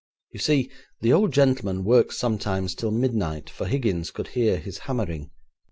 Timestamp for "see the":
0.39-1.13